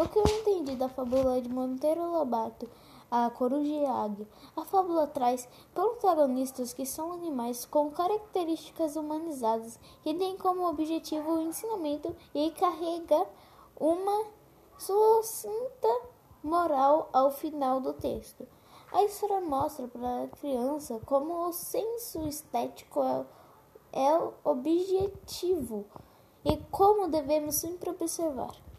[0.00, 2.66] O que eu entendi da fábula de Monteiro Lobato,
[3.10, 4.26] a coruja e a águia?
[4.56, 11.42] A fábula traz protagonistas que são animais com características humanizadas que têm como objetivo o
[11.42, 13.26] ensinamento e carrega
[13.78, 14.24] uma
[14.78, 16.00] sucinta
[16.42, 18.48] moral ao final do texto.
[18.90, 23.26] A história mostra para a criança como o senso estético é,
[23.92, 25.84] é objetivo
[26.42, 28.69] e como devemos sempre observar.